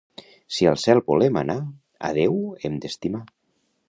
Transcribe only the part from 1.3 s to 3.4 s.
anar, a Déu hem d'estimar.